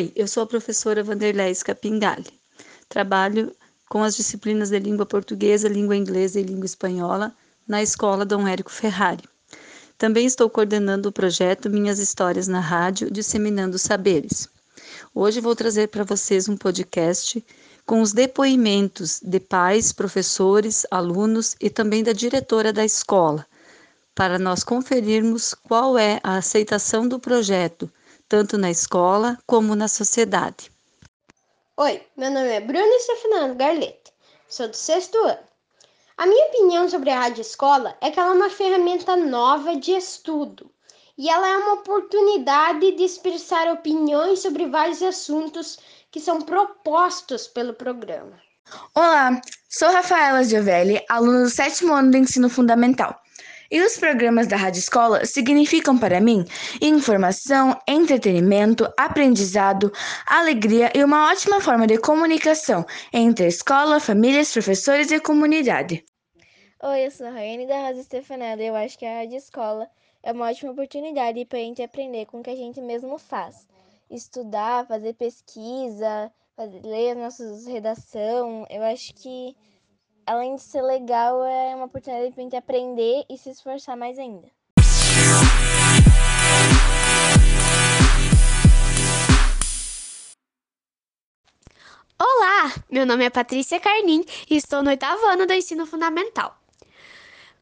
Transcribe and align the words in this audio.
Oi, 0.00 0.10
eu 0.16 0.26
sou 0.26 0.42
a 0.42 0.46
professora 0.46 1.04
Vanderlei 1.04 1.54
Scapingali. 1.54 2.24
Trabalho 2.88 3.54
com 3.86 4.02
as 4.02 4.16
disciplinas 4.16 4.70
de 4.70 4.78
língua 4.78 5.04
portuguesa, 5.04 5.68
língua 5.68 5.94
inglesa 5.94 6.40
e 6.40 6.42
língua 6.42 6.64
espanhola 6.64 7.36
na 7.68 7.82
Escola 7.82 8.24
Dom 8.24 8.48
Érico 8.48 8.72
Ferrari. 8.72 9.22
Também 9.98 10.24
estou 10.24 10.48
coordenando 10.48 11.10
o 11.10 11.12
projeto 11.12 11.68
Minhas 11.68 11.98
Histórias 11.98 12.48
na 12.48 12.60
Rádio, 12.60 13.10
disseminando 13.10 13.78
saberes. 13.78 14.48
Hoje 15.14 15.38
vou 15.38 15.54
trazer 15.54 15.88
para 15.88 16.02
vocês 16.02 16.48
um 16.48 16.56
podcast 16.56 17.44
com 17.84 18.00
os 18.00 18.14
depoimentos 18.14 19.20
de 19.22 19.38
pais, 19.38 19.92
professores, 19.92 20.86
alunos 20.90 21.56
e 21.60 21.68
também 21.68 22.02
da 22.02 22.14
diretora 22.14 22.72
da 22.72 22.86
escola, 22.86 23.46
para 24.14 24.38
nós 24.38 24.64
conferirmos 24.64 25.52
qual 25.52 25.98
é 25.98 26.18
a 26.22 26.36
aceitação 26.36 27.06
do 27.06 27.20
projeto, 27.20 27.92
tanto 28.30 28.56
na 28.56 28.70
escola 28.70 29.36
como 29.44 29.74
na 29.74 29.88
sociedade. 29.88 30.70
Oi, 31.76 32.00
meu 32.16 32.30
nome 32.30 32.48
é 32.48 32.60
Bruno 32.60 33.00
Stefanano 33.00 33.56
Garlete, 33.56 34.12
sou 34.48 34.68
do 34.68 34.76
sexto 34.76 35.18
ano. 35.18 35.50
A 36.16 36.26
minha 36.26 36.46
opinião 36.46 36.88
sobre 36.88 37.10
a 37.10 37.18
Rádio 37.18 37.40
Escola 37.40 37.96
é 38.00 38.08
que 38.10 38.20
ela 38.20 38.30
é 38.30 38.36
uma 38.36 38.48
ferramenta 38.48 39.16
nova 39.16 39.74
de 39.74 39.90
estudo 39.92 40.70
e 41.18 41.28
ela 41.28 41.48
é 41.48 41.56
uma 41.56 41.74
oportunidade 41.74 42.92
de 42.92 43.02
expressar 43.02 43.66
opiniões 43.68 44.40
sobre 44.40 44.68
vários 44.68 45.02
assuntos 45.02 45.78
que 46.12 46.20
são 46.20 46.40
propostos 46.40 47.48
pelo 47.48 47.74
programa. 47.74 48.40
Olá, 48.94 49.40
sou 49.68 49.90
Rafaela 49.90 50.44
Giovelli, 50.44 51.04
aluna 51.08 51.42
do 51.42 51.50
sétimo 51.50 51.94
ano 51.94 52.12
do 52.12 52.16
ensino 52.16 52.48
fundamental. 52.48 53.20
E 53.70 53.80
os 53.82 53.96
programas 53.96 54.48
da 54.48 54.56
Rádio 54.56 54.80
Escola 54.80 55.24
significam 55.24 55.96
para 55.96 56.20
mim 56.20 56.44
informação, 56.82 57.78
entretenimento, 57.86 58.92
aprendizado, 58.98 59.92
alegria 60.26 60.90
e 60.92 61.04
uma 61.04 61.30
ótima 61.30 61.60
forma 61.60 61.86
de 61.86 61.96
comunicação 61.96 62.84
entre 63.12 63.44
a 63.44 63.48
escola, 63.48 64.00
famílias, 64.00 64.52
professores 64.52 65.12
e 65.12 65.20
comunidade. 65.20 66.04
Oi, 66.82 67.06
eu 67.06 67.10
sou 67.12 67.28
a 67.28 67.30
Raiane 67.30 67.68
da 67.68 67.86
Rosa 67.86 68.02
Stefanello 68.02 68.60
e 68.60 68.66
eu 68.66 68.74
acho 68.74 68.98
que 68.98 69.06
a 69.06 69.20
Rádio 69.20 69.36
Escola 69.36 69.88
é 70.20 70.32
uma 70.32 70.50
ótima 70.50 70.72
oportunidade 70.72 71.44
para 71.44 71.58
a 71.58 71.62
gente 71.62 71.80
aprender 71.80 72.26
com 72.26 72.40
o 72.40 72.42
que 72.42 72.50
a 72.50 72.56
gente 72.56 72.80
mesmo 72.80 73.18
faz. 73.18 73.68
Estudar, 74.10 74.84
fazer 74.88 75.14
pesquisa, 75.14 76.32
fazer, 76.56 76.80
ler 76.82 77.14
nossas 77.14 77.66
redação. 77.66 78.66
Eu 78.68 78.82
acho 78.82 79.14
que 79.14 79.54
além 80.26 80.56
de 80.56 80.62
ser 80.62 80.82
legal, 80.82 81.44
é 81.44 81.74
uma 81.74 81.86
oportunidade 81.86 82.32
para 82.32 82.40
a 82.40 82.44
gente 82.44 82.56
aprender 82.56 83.24
e 83.28 83.36
se 83.36 83.50
esforçar 83.50 83.96
mais 83.96 84.18
ainda. 84.18 84.48
Olá, 92.18 92.74
meu 92.90 93.06
nome 93.06 93.24
é 93.24 93.30
Patrícia 93.30 93.80
Carnim 93.80 94.24
e 94.48 94.56
estou 94.56 94.82
no 94.82 94.90
oitavo 94.90 95.24
ano 95.26 95.46
do 95.46 95.52
ensino 95.52 95.86
fundamental. 95.86 96.56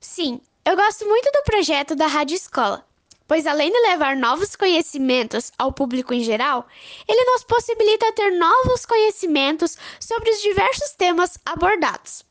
Sim, 0.00 0.40
eu 0.64 0.76
gosto 0.76 1.06
muito 1.06 1.30
do 1.30 1.42
projeto 1.44 1.94
da 1.94 2.06
Rádio 2.06 2.34
Escola, 2.34 2.84
pois 3.26 3.46
além 3.46 3.70
de 3.70 3.78
levar 3.80 4.16
novos 4.16 4.56
conhecimentos 4.56 5.52
ao 5.58 5.72
público 5.72 6.12
em 6.12 6.22
geral, 6.22 6.66
ele 7.06 7.24
nos 7.24 7.44
possibilita 7.44 8.12
ter 8.12 8.32
novos 8.32 8.84
conhecimentos 8.84 9.76
sobre 10.00 10.30
os 10.30 10.42
diversos 10.42 10.90
temas 10.92 11.38
abordados. 11.46 12.27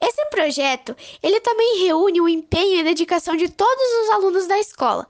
Esse 0.00 0.24
projeto, 0.26 0.96
ele 1.22 1.40
também 1.40 1.84
reúne 1.84 2.20
o 2.20 2.28
empenho 2.28 2.80
e 2.80 2.84
dedicação 2.84 3.36
de 3.36 3.48
todos 3.48 3.84
os 4.02 4.10
alunos 4.10 4.46
da 4.46 4.58
escola, 4.58 5.06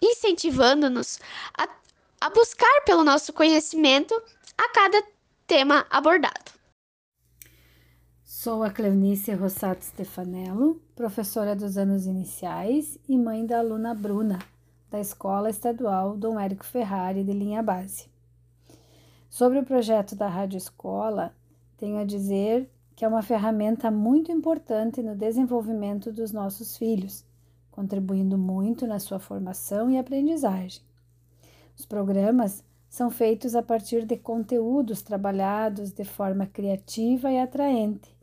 incentivando-nos 0.00 1.18
a, 1.56 1.68
a 2.20 2.30
buscar 2.30 2.82
pelo 2.84 3.04
nosso 3.04 3.32
conhecimento 3.32 4.14
a 4.56 4.68
cada 4.72 5.02
tema 5.46 5.86
abordado. 5.90 6.52
Sou 8.24 8.62
a 8.62 8.70
Cleonice 8.70 9.32
Rossato 9.32 9.84
Stefanello, 9.84 10.80
professora 10.94 11.54
dos 11.54 11.76
anos 11.76 12.06
iniciais 12.06 12.98
e 13.08 13.18
mãe 13.18 13.44
da 13.44 13.58
aluna 13.58 13.94
Bruna, 13.94 14.38
da 14.88 14.98
Escola 14.98 15.50
Estadual 15.50 16.16
Dom 16.16 16.40
Érico 16.40 16.64
Ferrari 16.64 17.22
de 17.22 17.32
linha 17.32 17.62
base. 17.62 18.08
Sobre 19.28 19.58
o 19.58 19.64
projeto 19.64 20.16
da 20.16 20.26
Rádio 20.26 20.56
Escola, 20.56 21.34
tenho 21.76 21.98
a 21.98 22.04
dizer 22.04 22.70
que 23.00 23.04
é 23.06 23.08
uma 23.08 23.22
ferramenta 23.22 23.90
muito 23.90 24.30
importante 24.30 25.02
no 25.02 25.16
desenvolvimento 25.16 26.12
dos 26.12 26.32
nossos 26.32 26.76
filhos, 26.76 27.24
contribuindo 27.70 28.36
muito 28.36 28.86
na 28.86 28.98
sua 28.98 29.18
formação 29.18 29.90
e 29.90 29.96
aprendizagem. 29.96 30.82
Os 31.78 31.86
programas 31.86 32.62
são 32.90 33.08
feitos 33.08 33.54
a 33.54 33.62
partir 33.62 34.04
de 34.04 34.18
conteúdos 34.18 35.00
trabalhados 35.00 35.92
de 35.92 36.04
forma 36.04 36.44
criativa 36.44 37.32
e 37.32 37.40
atraente, 37.40 38.14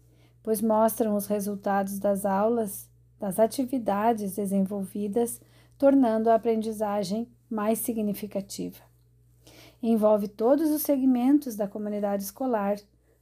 pois 0.44 0.62
mostram 0.62 1.16
os 1.16 1.26
resultados 1.26 1.98
das 1.98 2.24
aulas, 2.24 2.88
das 3.20 3.40
atividades 3.40 4.36
desenvolvidas, 4.36 5.42
tornando 5.76 6.30
a 6.30 6.36
aprendizagem 6.36 7.28
mais 7.50 7.80
significativa. 7.80 8.84
Envolve 9.82 10.28
todos 10.28 10.70
os 10.70 10.84
segmentos 10.84 11.56
da 11.56 11.68
comunidade 11.68 12.22
escolar 12.22 12.78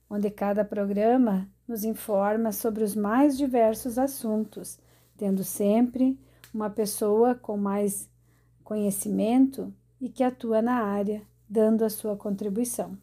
onde 0.10 0.30
cada 0.30 0.64
programa 0.64 1.48
nos 1.68 1.84
informa 1.84 2.52
sobre 2.52 2.84
os 2.84 2.96
mais 2.96 3.38
diversos 3.38 3.98
assuntos, 3.98 4.80
tendo 5.18 5.44
sempre 5.44 6.20
uma 6.54 6.70
pessoa 6.70 7.36
com 7.36 7.58
mais 7.58 8.10
conhecimento 8.64 9.74
e 10.00 10.10
que 10.10 10.24
atua 10.24 10.62
na 10.62 10.84
área, 10.84 11.22
dando 11.50 11.84
a 11.84 11.90
sua 11.90 12.16
contribuição. 12.16 12.98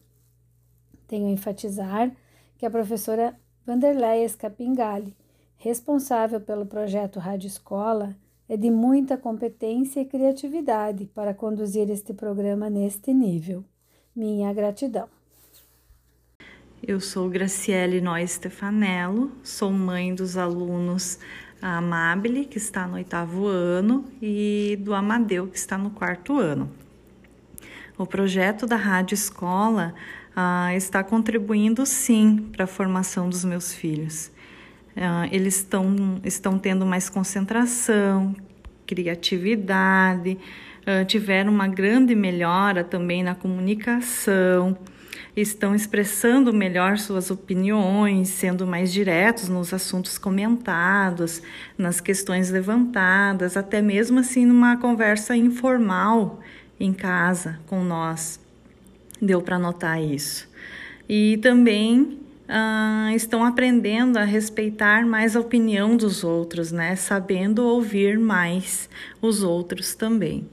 Tenho 1.07 1.27
a 1.27 1.31
enfatizar 1.31 2.11
que 2.57 2.65
a 2.65 2.71
professora 2.71 3.37
Vanderleia 3.65 4.27
Scapingali, 4.27 5.15
responsável 5.55 6.41
pelo 6.41 6.65
projeto 6.65 7.19
Rádio 7.19 7.47
Escola, 7.47 8.15
é 8.47 8.57
de 8.57 8.69
muita 8.69 9.17
competência 9.17 10.01
e 10.01 10.05
criatividade 10.05 11.05
para 11.05 11.33
conduzir 11.33 11.89
este 11.89 12.13
programa 12.13 12.69
neste 12.69 13.13
nível. 13.13 13.63
Minha 14.15 14.53
gratidão. 14.53 15.07
Eu 16.85 16.99
sou 16.99 17.29
Graciele 17.29 18.01
Noy 18.01 18.27
Stefanello, 18.27 19.31
sou 19.41 19.71
mãe 19.71 20.13
dos 20.13 20.35
alunos 20.35 21.17
Amabile, 21.61 22.43
que 22.43 22.57
está 22.57 22.85
no 22.85 22.95
oitavo 22.95 23.47
ano, 23.47 24.03
e 24.21 24.77
do 24.81 24.93
Amadeu, 24.93 25.47
que 25.47 25.57
está 25.57 25.77
no 25.77 25.91
quarto 25.91 26.37
ano. 26.37 26.69
O 27.97 28.05
projeto 28.05 28.67
da 28.67 28.75
Rádio 28.75 29.15
Escola 29.15 29.95
ah, 30.35 30.75
está 30.75 31.01
contribuindo 31.01 31.85
sim 31.85 32.49
para 32.51 32.65
a 32.65 32.67
formação 32.67 33.29
dos 33.29 33.45
meus 33.45 33.73
filhos. 33.73 34.29
Ah, 34.93 35.29
eles 35.31 35.55
estão, 35.55 36.19
estão 36.21 36.59
tendo 36.59 36.85
mais 36.85 37.07
concentração, 37.07 38.35
criatividade, 38.85 40.37
ah, 40.85 41.05
tiveram 41.05 41.53
uma 41.53 41.69
grande 41.69 42.13
melhora 42.13 42.83
também 42.83 43.23
na 43.23 43.35
comunicação 43.35 44.77
estão 45.35 45.73
expressando 45.73 46.53
melhor 46.53 46.97
suas 46.97 47.31
opiniões, 47.31 48.29
sendo 48.29 48.67
mais 48.67 48.93
diretos 48.93 49.49
nos 49.49 49.73
assuntos 49.73 50.17
comentados, 50.17 51.41
nas 51.77 51.99
questões 51.99 52.51
levantadas, 52.51 53.57
até 53.57 53.81
mesmo 53.81 54.19
assim 54.19 54.45
numa 54.45 54.77
conversa 54.77 55.35
informal 55.35 56.39
em 56.79 56.93
casa 56.93 57.59
com 57.67 57.83
nós. 57.83 58.39
Deu 59.21 59.41
para 59.41 59.57
notar 59.57 60.01
isso. 60.01 60.47
E 61.09 61.37
também 61.41 62.19
ah, 62.47 63.11
estão 63.15 63.43
aprendendo 63.43 64.17
a 64.17 64.23
respeitar 64.23 65.05
mais 65.05 65.35
a 65.35 65.39
opinião 65.39 65.95
dos 65.97 66.23
outros, 66.23 66.71
né? 66.71 66.95
Sabendo 66.95 67.63
ouvir 67.63 68.19
mais 68.19 68.89
os 69.21 69.43
outros 69.43 69.95
também. 69.95 70.47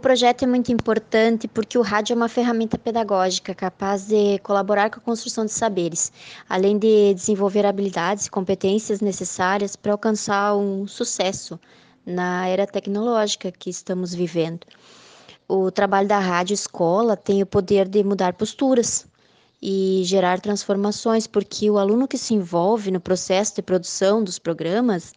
Projeto 0.00 0.42
é 0.42 0.46
muito 0.46 0.72
importante 0.72 1.46
porque 1.46 1.78
o 1.78 1.82
rádio 1.82 2.14
é 2.14 2.16
uma 2.16 2.28
ferramenta 2.28 2.76
pedagógica 2.78 3.54
capaz 3.54 4.08
de 4.08 4.38
colaborar 4.40 4.90
com 4.90 4.98
a 4.98 5.02
construção 5.02 5.44
de 5.44 5.52
saberes, 5.52 6.10
além 6.48 6.78
de 6.78 7.14
desenvolver 7.14 7.64
habilidades 7.64 8.26
e 8.26 8.30
competências 8.30 9.00
necessárias 9.00 9.76
para 9.76 9.92
alcançar 9.92 10.56
um 10.56 10.86
sucesso 10.86 11.60
na 12.04 12.48
era 12.48 12.66
tecnológica 12.66 13.52
que 13.52 13.70
estamos 13.70 14.14
vivendo. 14.14 14.66
O 15.46 15.70
trabalho 15.70 16.08
da 16.08 16.18
rádio 16.18 16.54
escola 16.54 17.16
tem 17.16 17.42
o 17.42 17.46
poder 17.46 17.88
de 17.88 18.02
mudar 18.02 18.32
posturas 18.32 19.06
e 19.62 20.02
gerar 20.04 20.40
transformações, 20.40 21.26
porque 21.26 21.70
o 21.70 21.78
aluno 21.78 22.08
que 22.08 22.16
se 22.16 22.34
envolve 22.34 22.90
no 22.90 23.00
processo 23.00 23.56
de 23.56 23.62
produção 23.62 24.24
dos 24.24 24.38
programas 24.38 25.12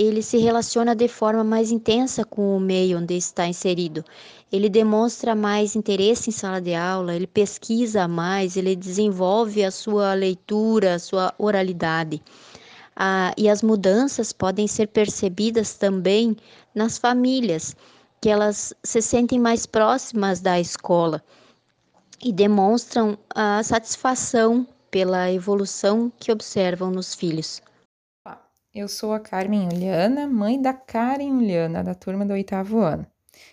ele 0.00 0.22
se 0.22 0.38
relaciona 0.38 0.94
de 0.94 1.08
forma 1.08 1.42
mais 1.42 1.72
intensa 1.72 2.24
com 2.24 2.56
o 2.56 2.60
meio 2.60 2.98
onde 2.98 3.16
está 3.16 3.48
inserido. 3.48 4.04
Ele 4.52 4.68
demonstra 4.68 5.34
mais 5.34 5.74
interesse 5.74 6.30
em 6.30 6.32
sala 6.32 6.60
de 6.60 6.72
aula, 6.72 7.16
ele 7.16 7.26
pesquisa 7.26 8.06
mais, 8.06 8.56
ele 8.56 8.76
desenvolve 8.76 9.64
a 9.64 9.72
sua 9.72 10.14
leitura, 10.14 10.94
a 10.94 10.98
sua 11.00 11.34
oralidade. 11.36 12.22
Ah, 12.94 13.34
e 13.36 13.48
as 13.48 13.60
mudanças 13.60 14.32
podem 14.32 14.68
ser 14.68 14.86
percebidas 14.86 15.74
também 15.74 16.36
nas 16.72 16.96
famílias, 16.96 17.74
que 18.20 18.28
elas 18.28 18.72
se 18.84 19.02
sentem 19.02 19.40
mais 19.40 19.66
próximas 19.66 20.40
da 20.40 20.60
escola 20.60 21.20
e 22.22 22.32
demonstram 22.32 23.18
a 23.34 23.60
satisfação 23.64 24.64
pela 24.92 25.32
evolução 25.32 26.12
que 26.20 26.30
observam 26.30 26.88
nos 26.88 27.16
filhos. 27.16 27.60
Eu 28.78 28.86
sou 28.86 29.12
a 29.12 29.18
Carmen 29.18 29.68
Juliana, 29.68 30.28
mãe 30.28 30.62
da 30.62 30.72
Karen 30.72 31.40
Juliana, 31.40 31.82
da 31.82 31.96
turma 31.96 32.24
do 32.24 32.32
oitavo 32.32 32.78
ano. 32.78 33.04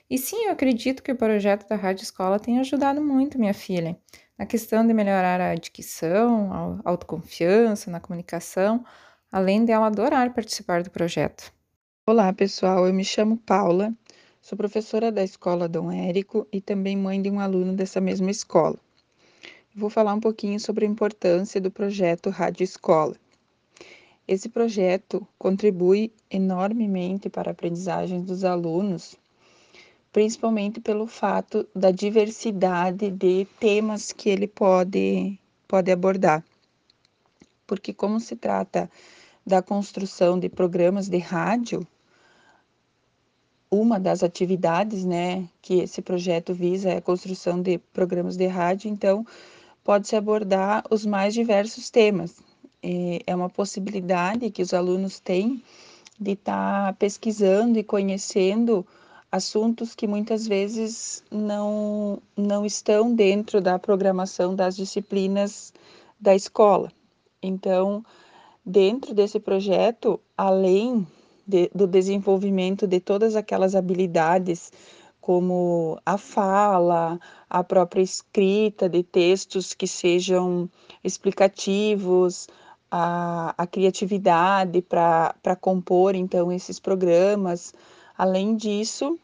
E 0.07 0.19
sim, 0.19 0.45
eu 0.45 0.51
acredito 0.51 1.01
que 1.01 1.11
o 1.11 1.15
projeto 1.15 1.67
da 1.67 1.75
Rádio 1.75 2.03
Escola 2.03 2.39
tem 2.39 2.59
ajudado 2.59 3.01
muito 3.01 3.39
minha 3.39 3.55
filha 3.55 3.97
na 4.37 4.45
questão 4.45 4.85
de 4.85 4.93
melhorar 4.93 5.41
a 5.41 5.55
dicção, 5.55 6.53
a 6.53 6.91
autoconfiança, 6.91 7.89
na 7.89 7.99
comunicação, 7.99 8.85
além 9.31 9.65
dela 9.65 9.87
adorar 9.87 10.31
participar 10.31 10.83
do 10.83 10.91
projeto. 10.91 11.51
Olá, 12.05 12.31
pessoal. 12.31 12.85
Eu 12.85 12.93
me 12.93 13.03
chamo 13.03 13.35
Paula, 13.35 13.91
sou 14.39 14.55
professora 14.55 15.11
da 15.11 15.23
escola 15.23 15.67
Dom 15.67 15.91
Érico 15.91 16.47
e 16.53 16.61
também 16.61 16.95
mãe 16.95 17.19
de 17.19 17.31
um 17.31 17.39
aluno 17.39 17.73
dessa 17.73 17.99
mesma 17.99 18.29
escola. 18.29 18.77
Vou 19.75 19.89
falar 19.89 20.13
um 20.13 20.19
pouquinho 20.19 20.59
sobre 20.59 20.85
a 20.85 20.87
importância 20.87 21.59
do 21.59 21.71
projeto 21.71 22.29
Rádio 22.29 22.63
Escola. 22.63 23.15
Esse 24.27 24.49
projeto 24.49 25.27
contribui 25.37 26.11
enormemente 26.29 27.29
para 27.29 27.51
a 27.51 27.53
aprendizagem 27.53 28.21
dos 28.21 28.43
alunos 28.43 29.17
principalmente 30.15 30.79
pelo 30.79 31.07
fato 31.07 31.67
da 31.75 31.91
diversidade 31.91 33.11
de 33.11 33.45
temas 33.59 34.13
que 34.13 34.29
ele 34.29 34.47
pode, 34.47 35.37
pode 35.67 35.91
abordar. 35.91 36.41
Porque, 37.67 37.93
como 37.93 38.17
se 38.21 38.33
trata 38.37 38.89
da 39.45 39.61
construção 39.61 40.39
de 40.39 40.47
programas 40.47 41.09
de 41.09 41.17
rádio, 41.17 41.85
uma 43.69 43.99
das 43.99 44.23
atividades 44.23 45.03
né, 45.03 45.49
que 45.61 45.81
esse 45.81 46.01
projeto 46.01 46.53
visa 46.53 46.91
é 46.91 46.95
a 46.95 47.01
construção 47.01 47.61
de 47.61 47.77
programas 47.77 48.37
de 48.37 48.47
rádio, 48.47 48.89
então 48.89 49.27
pode-se 49.83 50.15
abordar 50.15 50.85
os 50.89 51.05
mais 51.05 51.33
diversos 51.33 51.89
temas. 51.89 52.41
E 52.87 53.19
é 53.25 53.35
uma 53.35 53.49
possibilidade 53.49 54.51
que 54.51 54.61
os 54.61 54.71
alunos 54.71 55.19
têm 55.19 55.63
de 56.19 56.33
estar 56.33 56.85
tá 56.85 56.93
pesquisando 56.93 57.79
e 57.79 57.83
conhecendo 57.83 58.85
assuntos 59.31 59.95
que 59.95 60.05
muitas 60.05 60.47
vezes 60.47 61.23
não, 61.31 62.21
não 62.37 62.63
estão 62.63 63.11
dentro 63.11 63.59
da 63.59 63.79
programação 63.79 64.53
das 64.53 64.75
disciplinas 64.75 65.73
da 66.19 66.35
escola. 66.35 66.91
Então, 67.41 68.05
dentro 68.63 69.15
desse 69.15 69.39
projeto, 69.39 70.19
além 70.37 71.07
de, 71.47 71.71
do 71.73 71.87
desenvolvimento 71.87 72.85
de 72.85 72.99
todas 72.99 73.35
aquelas 73.35 73.73
habilidades, 73.73 74.71
como 75.19 75.99
a 76.05 76.19
fala, 76.19 77.19
a 77.49 77.63
própria 77.63 78.03
escrita 78.03 78.87
de 78.87 79.01
textos 79.01 79.73
que 79.73 79.87
sejam 79.87 80.69
explicativos, 81.03 82.47
a, 82.89 83.53
a 83.57 83.67
criatividade 83.67 84.81
para 84.81 85.55
compor, 85.59 86.15
então, 86.15 86.51
esses 86.51 86.79
programas. 86.79 87.73
Além 88.17 88.55
disso, 88.55 89.19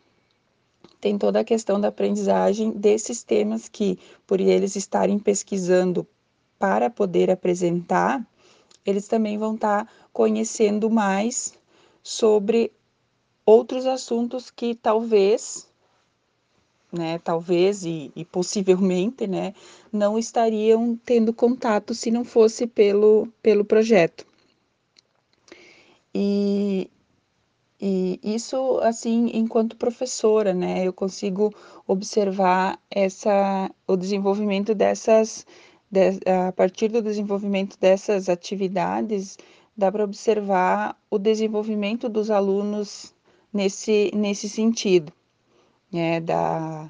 tem 1.00 1.18
toda 1.18 1.40
a 1.40 1.44
questão 1.44 1.80
da 1.80 1.88
aprendizagem 1.88 2.72
desses 2.72 3.24
temas 3.24 3.68
que, 3.68 3.98
por 4.28 4.40
eles 4.40 4.76
estarem 4.76 5.18
pesquisando 5.18 6.08
para 6.60 6.90
poder 6.90 7.32
apresentar, 7.32 8.26
eles 8.86 9.08
também 9.08 9.38
vão 9.38 9.56
estar 9.56 9.86
tá 9.86 9.92
conhecendo 10.14 10.90
mais 10.90 11.54
sobre 12.04 12.72
outros 13.46 13.86
assuntos 13.86 14.52
que 14.52 14.76
talvez, 14.76 15.71
né, 16.92 17.20
talvez 17.20 17.86
e, 17.86 18.12
e 18.16 18.26
possivelmente, 18.26 19.28
né, 19.28 19.54
não 19.92 20.18
estariam 20.18 21.00
tendo 21.06 21.34
contato 21.34 21.94
se 21.94 22.12
não 22.12 22.24
fosse 22.26 22.68
pelo, 22.68 23.28
pelo 23.42 23.66
projeto. 23.66 24.26
E 26.14 26.90
e 27.84 28.20
isso, 28.24 28.80
assim, 28.84 29.32
enquanto 29.34 29.76
professora, 29.76 30.54
né, 30.54 30.86
eu 30.86 30.94
consigo 30.94 31.52
observar 31.88 32.80
essa, 32.92 33.72
o 33.88 33.98
desenvolvimento 33.98 34.76
dessas, 34.76 35.48
de, 35.90 36.20
a 36.48 36.52
partir 36.52 36.90
do 36.90 37.02
desenvolvimento 37.02 37.80
dessas 37.80 38.30
atividades, 38.30 39.36
dá 39.76 39.92
para 39.92 40.04
observar 40.04 40.96
o 41.10 41.18
desenvolvimento 41.18 42.08
dos 42.08 42.30
alunos 42.30 43.16
nesse, 43.52 44.12
nesse 44.14 44.48
sentido, 44.48 45.12
né, 45.92 46.20
da, 46.20 46.90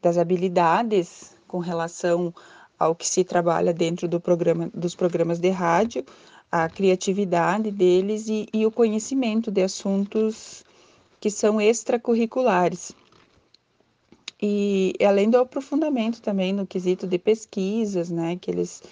das 0.00 0.18
habilidades 0.18 1.34
com 1.46 1.58
relação 1.58 2.34
ao 2.78 2.94
que 2.94 3.06
se 3.06 3.24
trabalha 3.24 3.72
dentro 3.72 4.08
do 4.08 4.20
programa, 4.20 4.70
dos 4.74 4.94
programas 4.94 5.38
de 5.38 5.50
rádio, 5.50 6.04
a 6.50 6.68
criatividade 6.68 7.70
deles 7.70 8.28
e, 8.28 8.48
e 8.52 8.66
o 8.66 8.70
conhecimento 8.70 9.50
de 9.50 9.62
assuntos 9.62 10.64
que 11.20 11.30
são 11.30 11.60
extracurriculares. 11.60 12.92
E 14.40 14.92
além 15.06 15.30
do 15.30 15.38
aprofundamento 15.38 16.20
também 16.20 16.52
no 16.52 16.66
quesito 16.66 17.06
de 17.06 17.16
pesquisas, 17.16 18.10
né, 18.10 18.36
que 18.40 18.50
eles 18.50 18.82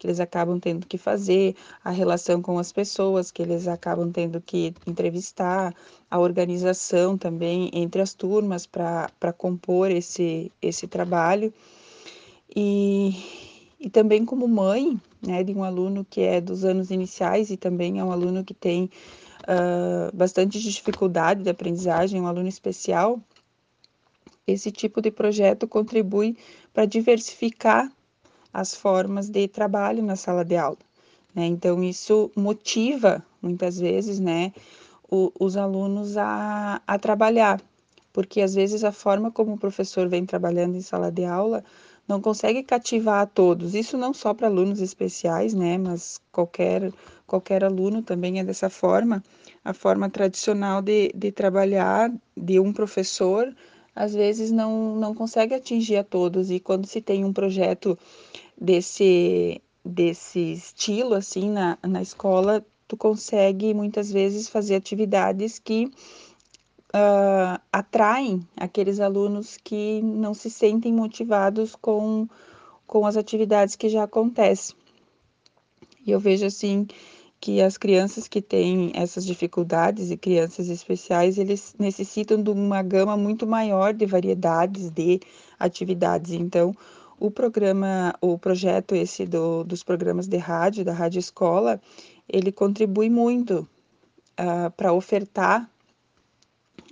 que 0.00 0.06
eles 0.06 0.18
acabam 0.18 0.58
tendo 0.58 0.86
que 0.86 0.96
fazer, 0.96 1.54
a 1.84 1.90
relação 1.90 2.40
com 2.40 2.58
as 2.58 2.72
pessoas 2.72 3.30
que 3.30 3.42
eles 3.42 3.68
acabam 3.68 4.10
tendo 4.10 4.40
que 4.40 4.74
entrevistar, 4.86 5.74
a 6.10 6.18
organização 6.18 7.18
também 7.18 7.70
entre 7.74 8.00
as 8.00 8.14
turmas 8.14 8.66
para 8.66 9.32
compor 9.36 9.90
esse, 9.90 10.50
esse 10.62 10.88
trabalho. 10.88 11.52
E, 12.56 13.14
e 13.78 13.90
também 13.90 14.24
como 14.24 14.48
mãe 14.48 14.98
né, 15.20 15.44
de 15.44 15.52
um 15.52 15.62
aluno 15.62 16.04
que 16.08 16.22
é 16.22 16.40
dos 16.40 16.64
anos 16.64 16.90
iniciais 16.90 17.50
e 17.50 17.58
também 17.58 18.00
é 18.00 18.04
um 18.04 18.10
aluno 18.10 18.42
que 18.42 18.54
tem 18.54 18.90
uh, 19.42 20.16
bastante 20.16 20.58
dificuldade 20.58 21.42
de 21.42 21.50
aprendizagem, 21.50 22.22
um 22.22 22.26
aluno 22.26 22.48
especial, 22.48 23.20
esse 24.46 24.72
tipo 24.72 25.02
de 25.02 25.10
projeto 25.10 25.68
contribui 25.68 26.38
para 26.72 26.86
diversificar 26.86 27.92
as 28.52 28.74
formas 28.74 29.28
de 29.28 29.46
trabalho 29.48 30.02
na 30.02 30.16
sala 30.16 30.44
de 30.44 30.56
aula. 30.56 30.78
Né? 31.34 31.46
Então, 31.46 31.82
isso 31.82 32.30
motiva, 32.36 33.24
muitas 33.40 33.78
vezes, 33.78 34.18
né, 34.18 34.52
o, 35.10 35.32
os 35.38 35.56
alunos 35.56 36.16
a, 36.16 36.80
a 36.86 36.98
trabalhar, 36.98 37.60
porque 38.12 38.40
às 38.40 38.54
vezes 38.54 38.84
a 38.84 38.92
forma 38.92 39.30
como 39.30 39.54
o 39.54 39.58
professor 39.58 40.08
vem 40.08 40.26
trabalhando 40.26 40.76
em 40.76 40.80
sala 40.80 41.10
de 41.10 41.24
aula 41.24 41.64
não 42.08 42.20
consegue 42.20 42.62
cativar 42.64 43.22
a 43.22 43.26
todos. 43.26 43.74
Isso 43.74 43.96
não 43.96 44.12
só 44.12 44.34
para 44.34 44.48
alunos 44.48 44.80
especiais, 44.80 45.54
né, 45.54 45.78
mas 45.78 46.20
qualquer 46.32 46.92
qualquer 47.26 47.62
aluno 47.62 48.02
também 48.02 48.40
é 48.40 48.44
dessa 48.44 48.68
forma. 48.68 49.22
A 49.64 49.72
forma 49.72 50.10
tradicional 50.10 50.82
de, 50.82 51.12
de 51.14 51.30
trabalhar 51.30 52.12
de 52.36 52.58
um 52.58 52.72
professor 52.72 53.54
às 54.00 54.14
vezes 54.14 54.50
não, 54.50 54.96
não 54.96 55.14
consegue 55.14 55.54
atingir 55.54 55.96
a 55.98 56.04
todos 56.04 56.50
e 56.50 56.58
quando 56.58 56.86
se 56.86 57.02
tem 57.02 57.22
um 57.22 57.34
projeto 57.34 57.98
desse 58.58 59.60
desse 59.84 60.52
estilo 60.52 61.14
assim 61.14 61.50
na, 61.50 61.78
na 61.82 62.00
escola 62.00 62.64
tu 62.88 62.96
consegue 62.96 63.74
muitas 63.74 64.10
vezes 64.10 64.48
fazer 64.48 64.76
atividades 64.76 65.58
que 65.58 65.90
uh, 66.94 67.60
atraem 67.70 68.40
aqueles 68.56 69.00
alunos 69.00 69.58
que 69.62 70.00
não 70.02 70.32
se 70.32 70.50
sentem 70.50 70.92
motivados 70.92 71.76
com, 71.76 72.26
com 72.86 73.06
as 73.06 73.16
atividades 73.16 73.76
que 73.76 73.88
já 73.88 74.04
acontecem. 74.04 74.74
E 76.06 76.10
eu 76.10 76.18
vejo 76.18 76.46
assim 76.46 76.88
que 77.40 77.62
as 77.62 77.78
crianças 77.78 78.28
que 78.28 78.42
têm 78.42 78.92
essas 78.94 79.24
dificuldades 79.24 80.10
e 80.10 80.16
crianças 80.16 80.68
especiais, 80.68 81.38
eles 81.38 81.74
necessitam 81.78 82.42
de 82.42 82.50
uma 82.50 82.82
gama 82.82 83.16
muito 83.16 83.46
maior 83.46 83.94
de 83.94 84.04
variedades 84.04 84.90
de 84.90 85.20
atividades. 85.58 86.32
Então, 86.32 86.76
o 87.18 87.30
programa, 87.30 88.14
o 88.20 88.38
projeto 88.38 88.94
esse 88.94 89.24
do, 89.24 89.64
dos 89.64 89.82
programas 89.82 90.26
de 90.26 90.36
rádio, 90.36 90.84
da 90.84 90.92
Rádio 90.92 91.18
Escola, 91.18 91.80
ele 92.28 92.52
contribui 92.52 93.08
muito 93.08 93.66
uh, 94.38 94.70
para 94.76 94.92
ofertar 94.92 95.68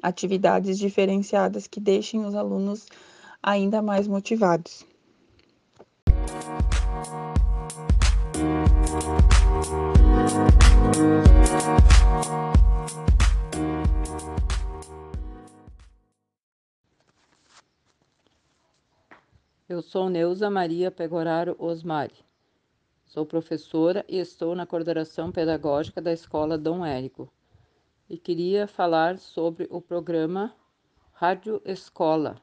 atividades 0.02 0.78
diferenciadas 0.78 1.66
que 1.66 1.80
deixem 1.80 2.24
os 2.24 2.34
alunos 2.34 2.86
ainda 3.42 3.82
mais 3.82 4.08
motivados. 4.08 4.86
Eu 19.68 19.82
sou 19.82 20.08
Neuza 20.08 20.48
Maria 20.50 20.90
Pegoraro 20.90 21.54
Osmari. 21.58 22.14
Sou 23.04 23.26
professora 23.26 24.04
e 24.08 24.18
estou 24.18 24.54
na 24.54 24.66
coordenação 24.66 25.30
pedagógica 25.30 26.00
da 26.00 26.12
Escola 26.12 26.56
Dom 26.56 26.84
Érico. 26.84 27.30
E 28.08 28.16
queria 28.16 28.66
falar 28.66 29.18
sobre 29.18 29.68
o 29.70 29.80
programa 29.80 30.54
Rádio 31.12 31.60
Escola, 31.64 32.40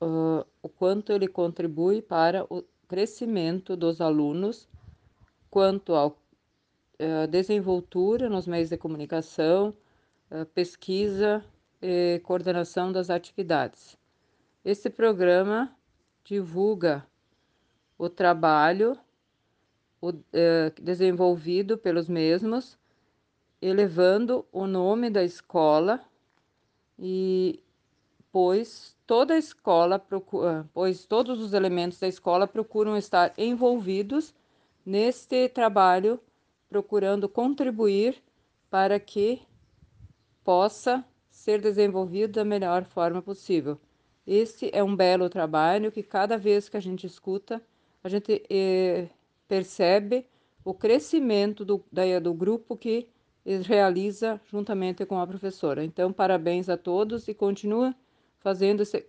uh, 0.00 0.44
o 0.62 0.68
quanto 0.68 1.12
ele 1.12 1.28
contribui 1.28 2.02
para 2.02 2.44
o 2.52 2.62
crescimento 2.86 3.76
dos 3.76 4.00
alunos 4.00 4.68
quanto 5.50 5.92
uh, 5.94 6.14
desenvoltura 7.30 8.28
nos 8.28 8.46
meios 8.46 8.68
de 8.68 8.76
comunicação, 8.76 9.74
pesquisa 10.54 11.44
e 11.80 12.20
coordenação 12.24 12.90
das 12.92 13.10
atividades. 13.10 13.96
Esse 14.64 14.88
programa 14.88 15.74
divulga 16.24 17.06
o 17.98 18.08
trabalho 18.08 18.98
o, 20.00 20.12
desenvolvido 20.80 21.78
pelos 21.78 22.08
mesmos, 22.08 22.78
elevando 23.60 24.44
o 24.52 24.66
nome 24.66 25.10
da 25.10 25.22
escola 25.22 26.00
e 26.98 27.62
pois 28.30 28.96
toda 29.06 29.34
a 29.34 29.38
escola 29.38 29.98
procura, 29.98 30.68
pois 30.74 31.06
todos 31.06 31.40
os 31.40 31.52
elementos 31.54 31.98
da 31.98 32.08
escola 32.08 32.46
procuram 32.46 32.96
estar 32.96 33.32
envolvidos 33.38 34.34
neste 34.84 35.48
trabalho, 35.48 36.20
procurando 36.68 37.28
contribuir 37.28 38.22
para 38.70 38.98
que 38.98 39.42
possa 40.42 41.04
ser 41.30 41.60
desenvolvido 41.60 42.34
da 42.34 42.44
melhor 42.44 42.84
forma 42.84 43.22
possível. 43.22 43.78
Este 44.26 44.70
é 44.72 44.82
um 44.82 44.96
belo 44.96 45.28
trabalho 45.28 45.92
que 45.92 46.02
cada 46.02 46.38
vez 46.38 46.68
que 46.68 46.76
a 46.76 46.80
gente 46.80 47.06
escuta, 47.06 47.60
a 48.02 48.08
gente 48.08 48.42
eh, 48.48 49.08
percebe 49.46 50.26
o 50.64 50.72
crescimento 50.72 51.64
do, 51.64 51.84
da, 51.92 52.18
do 52.18 52.32
grupo 52.32 52.76
que 52.76 53.08
realiza 53.66 54.40
juntamente 54.50 55.04
com 55.04 55.20
a 55.20 55.26
professora. 55.26 55.84
Então, 55.84 56.12
parabéns 56.12 56.68
a 56.68 56.76
todos 56.76 57.28
e 57.28 57.34
continua 57.34 57.94
fazendo 58.40 58.82
esse, 58.82 59.06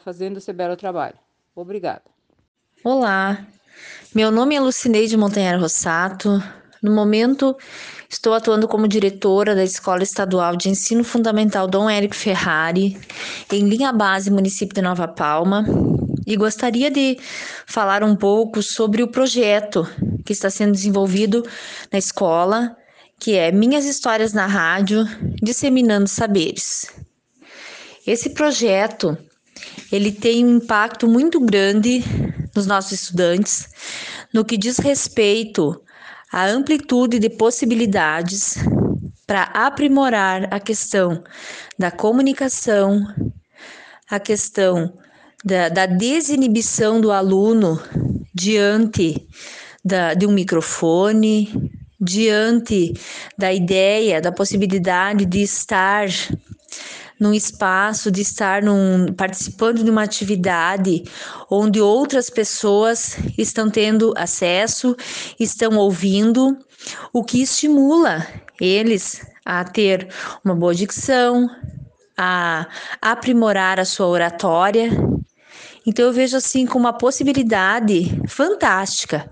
fazendo 0.00 0.36
esse 0.36 0.52
belo 0.52 0.76
trabalho. 0.76 1.18
Obrigada. 1.54 2.02
Olá, 2.84 3.46
meu 4.14 4.30
nome 4.30 4.54
é 4.54 4.60
Lucineide 4.60 5.16
Montanhar 5.16 5.58
Rossato. 5.58 6.28
No 6.82 6.90
momento, 6.90 7.56
estou 8.10 8.34
atuando 8.34 8.66
como 8.66 8.88
diretora 8.88 9.54
da 9.54 9.62
Escola 9.62 10.02
Estadual 10.02 10.56
de 10.56 10.68
Ensino 10.68 11.04
Fundamental 11.04 11.68
Dom 11.68 11.88
Érico 11.88 12.16
Ferrari, 12.16 12.98
em 13.52 13.68
linha 13.68 13.92
base, 13.92 14.32
município 14.32 14.74
de 14.74 14.82
Nova 14.82 15.06
Palma, 15.06 15.64
e 16.26 16.36
gostaria 16.36 16.90
de 16.90 17.20
falar 17.68 18.02
um 18.02 18.16
pouco 18.16 18.60
sobre 18.60 19.00
o 19.00 19.06
projeto 19.06 19.86
que 20.24 20.32
está 20.32 20.50
sendo 20.50 20.72
desenvolvido 20.72 21.46
na 21.92 22.00
escola, 22.00 22.76
que 23.16 23.36
é 23.36 23.52
Minhas 23.52 23.84
Histórias 23.84 24.32
na 24.32 24.46
Rádio, 24.46 25.04
Disseminando 25.40 26.08
Saberes. 26.08 26.86
Esse 28.04 28.30
projeto, 28.30 29.16
ele 29.92 30.10
tem 30.10 30.44
um 30.44 30.56
impacto 30.56 31.06
muito 31.06 31.38
grande 31.38 32.02
nos 32.56 32.66
nossos 32.66 32.90
estudantes 32.90 33.68
no 34.34 34.44
que 34.44 34.56
diz 34.56 34.78
respeito 34.78 35.80
a 36.32 36.46
amplitude 36.46 37.18
de 37.18 37.28
possibilidades 37.28 38.56
para 39.26 39.42
aprimorar 39.42 40.52
a 40.52 40.58
questão 40.58 41.22
da 41.78 41.90
comunicação, 41.90 43.06
a 44.10 44.18
questão 44.18 44.98
da, 45.44 45.68
da 45.68 45.84
desinibição 45.84 47.00
do 47.00 47.12
aluno 47.12 47.80
diante 48.34 49.28
da, 49.84 50.14
de 50.14 50.26
um 50.26 50.32
microfone, 50.32 51.70
diante 52.00 52.94
da 53.36 53.52
ideia, 53.52 54.20
da 54.20 54.32
possibilidade 54.32 55.26
de 55.26 55.42
estar 55.42 56.08
num 57.22 57.32
espaço, 57.32 58.10
de 58.10 58.20
estar 58.20 58.62
num, 58.62 59.12
participando 59.16 59.84
de 59.84 59.90
uma 59.90 60.02
atividade 60.02 61.04
onde 61.48 61.80
outras 61.80 62.28
pessoas 62.28 63.16
estão 63.38 63.70
tendo 63.70 64.12
acesso, 64.16 64.96
estão 65.38 65.76
ouvindo, 65.76 66.58
o 67.12 67.22
que 67.22 67.40
estimula 67.40 68.26
eles 68.60 69.24
a 69.44 69.62
ter 69.62 70.08
uma 70.44 70.54
boa 70.54 70.74
dicção, 70.74 71.48
a 72.18 72.66
aprimorar 73.00 73.78
a 73.78 73.84
sua 73.84 74.08
oratória 74.08 74.90
então 75.86 76.06
eu 76.06 76.12
vejo 76.12 76.36
assim 76.36 76.64
como 76.64 76.84
uma 76.84 76.92
possibilidade 76.92 78.20
fantástica, 78.28 79.30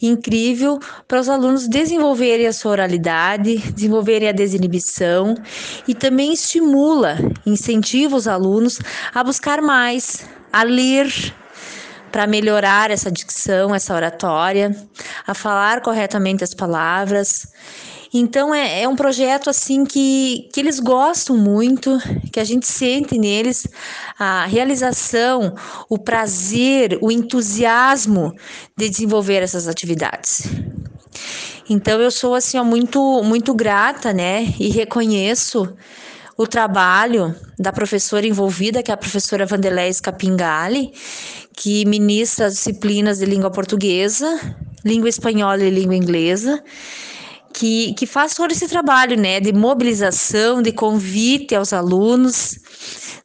incrível 0.00 0.78
para 1.06 1.20
os 1.20 1.28
alunos 1.28 1.66
desenvolverem 1.66 2.46
a 2.46 2.52
sua 2.52 2.72
oralidade, 2.72 3.58
desenvolverem 3.72 4.28
a 4.28 4.32
desinibição 4.32 5.34
e 5.86 5.94
também 5.94 6.32
estimula, 6.32 7.18
incentiva 7.44 8.16
os 8.16 8.28
alunos 8.28 8.78
a 9.12 9.24
buscar 9.24 9.60
mais, 9.60 10.26
a 10.52 10.62
ler 10.62 11.12
para 12.12 12.26
melhorar 12.26 12.90
essa 12.90 13.10
dicção, 13.10 13.74
essa 13.74 13.94
oratória, 13.94 14.74
a 15.26 15.34
falar 15.34 15.82
corretamente 15.82 16.42
as 16.42 16.54
palavras 16.54 17.48
então 18.12 18.54
é, 18.54 18.82
é 18.82 18.88
um 18.88 18.96
projeto 18.96 19.50
assim 19.50 19.84
que, 19.84 20.48
que 20.52 20.60
eles 20.60 20.80
gostam 20.80 21.36
muito, 21.36 21.98
que 22.32 22.40
a 22.40 22.44
gente 22.44 22.66
sente 22.66 23.18
neles 23.18 23.66
a 24.18 24.46
realização, 24.46 25.54
o 25.88 25.98
prazer, 25.98 26.98
o 27.02 27.10
entusiasmo 27.10 28.34
de 28.76 28.88
desenvolver 28.88 29.42
essas 29.42 29.68
atividades. 29.68 30.44
Então 31.68 32.00
eu 32.00 32.10
sou 32.10 32.34
assim 32.34 32.58
muito 32.62 33.22
muito 33.22 33.52
grata, 33.54 34.12
né, 34.12 34.54
e 34.58 34.68
reconheço 34.68 35.68
o 36.36 36.46
trabalho 36.46 37.34
da 37.58 37.72
professora 37.72 38.26
envolvida, 38.26 38.82
que 38.82 38.90
é 38.90 38.94
a 38.94 38.96
professora 38.96 39.44
Vandelé 39.44 39.92
Scapingali, 39.92 40.92
que 41.54 41.84
ministra 41.84 42.46
as 42.46 42.54
disciplinas 42.54 43.18
de 43.18 43.26
língua 43.26 43.50
portuguesa, 43.50 44.56
língua 44.84 45.08
espanhola 45.08 45.64
e 45.64 45.70
língua 45.70 45.96
inglesa 45.96 46.62
que, 47.58 47.92
que 47.94 48.06
faz 48.06 48.34
todo 48.34 48.52
esse 48.52 48.68
trabalho 48.68 49.16
né, 49.16 49.40
de 49.40 49.52
mobilização, 49.52 50.62
de 50.62 50.70
convite 50.70 51.56
aos 51.56 51.72
alunos, 51.72 52.56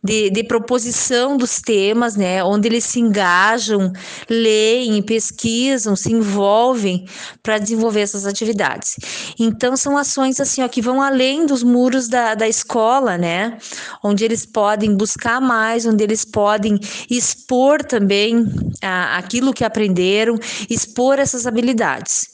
de, 0.04 0.32
de 0.32 0.44
proposição 0.44 1.38
dos 1.38 1.62
temas, 1.62 2.16
né, 2.16 2.44
onde 2.44 2.68
eles 2.68 2.84
se 2.84 3.00
engajam, 3.00 3.94
leem, 4.28 5.04
pesquisam, 5.04 5.96
se 5.96 6.12
envolvem 6.12 7.06
para 7.44 7.60
desenvolver 7.60 8.02
essas 8.02 8.26
atividades. 8.26 8.96
Então, 9.40 9.78
são 9.78 9.96
ações 9.96 10.40
assim, 10.40 10.64
ó, 10.64 10.68
que 10.68 10.82
vão 10.82 11.00
além 11.00 11.46
dos 11.46 11.62
muros 11.62 12.08
da, 12.08 12.34
da 12.34 12.48
escola, 12.48 13.20
né, 13.20 13.60
onde 14.04 14.26
eles 14.26 14.48
podem 14.48 14.96
buscar 14.96 15.40
mais, 15.40 15.86
onde 15.86 16.04
eles 16.04 16.26
podem 16.26 16.80
expor 17.08 17.84
também 17.84 18.52
a, 18.82 19.16
aquilo 19.20 19.54
que 19.54 19.64
aprenderam, 19.64 20.40
expor 20.68 21.20
essas 21.20 21.46
habilidades. 21.46 22.34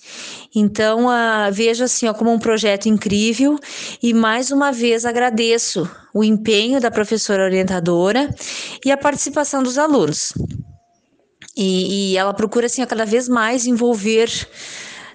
Então, 0.53 1.05
uh, 1.05 1.51
vejo 1.51 1.83
assim 1.83 2.07
ó, 2.07 2.13
como 2.13 2.31
um 2.31 2.39
projeto 2.39 2.87
incrível 2.87 3.59
e 4.01 4.13
mais 4.13 4.51
uma 4.51 4.71
vez 4.71 5.05
agradeço 5.05 5.89
o 6.13 6.23
empenho 6.23 6.81
da 6.81 6.89
professora 6.89 7.43
orientadora 7.43 8.33
e 8.83 8.91
a 8.91 8.97
participação 8.97 9.61
dos 9.61 9.77
alunos. 9.77 10.33
E, 11.55 12.13
e 12.13 12.17
ela 12.17 12.33
procura 12.33 12.65
assim 12.65 12.81
a 12.81 12.87
cada 12.87 13.05
vez 13.05 13.27
mais 13.27 13.67
envolver 13.67 14.29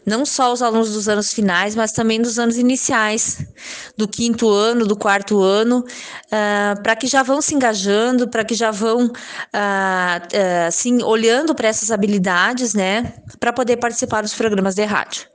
não 0.06 0.24
só 0.24 0.52
os 0.52 0.62
alunos 0.62 0.92
dos 0.92 1.08
anos 1.08 1.32
finais, 1.32 1.74
mas 1.74 1.92
também 1.92 2.20
dos 2.20 2.38
anos 2.38 2.56
iniciais, 2.56 3.46
do 3.96 4.06
quinto 4.06 4.50
ano, 4.50 4.86
do 4.86 4.96
quarto 4.96 5.42
ano, 5.42 5.78
uh, 5.78 6.82
para 6.82 6.94
que 6.96 7.06
já 7.06 7.22
vão 7.22 7.40
se 7.40 7.54
engajando, 7.54 8.28
para 8.28 8.44
que 8.44 8.54
já 8.54 8.70
vão 8.70 9.06
uh, 9.06 9.08
uh, 9.08 10.68
assim 10.68 11.02
olhando 11.02 11.54
para 11.54 11.68
essas 11.68 11.90
habilidades, 11.90 12.74
né, 12.74 13.14
para 13.40 13.52
poder 13.52 13.76
participar 13.78 14.22
dos 14.22 14.34
programas 14.34 14.74
de 14.74 14.84
rádio. 14.84 15.26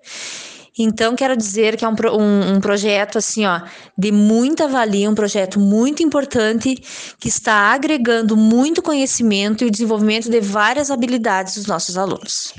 Então, 0.81 1.13
quero 1.13 1.35
dizer 1.35 1.75
que 1.75 1.83
é 1.83 1.89
um, 1.89 1.95
um, 2.13 2.55
um, 2.55 2.61
projeto 2.61 3.17
assim, 3.17 3.45
ó, 3.45 3.61
de 3.97 4.13
muita 4.13 4.65
valia, 4.65 5.09
um 5.09 5.15
projeto 5.15 5.59
muito 5.59 6.01
importante 6.01 6.75
que 7.19 7.27
está 7.27 7.73
agregando 7.73 8.38
muito 8.38 8.81
conhecimento 8.81 9.63
e 9.63 9.67
o 9.67 9.71
desenvolvimento 9.71 10.29
de 10.29 10.39
várias 10.39 10.89
habilidades 10.89 11.55
dos 11.55 11.65
nossos 11.65 11.97
alunos. 11.97 12.53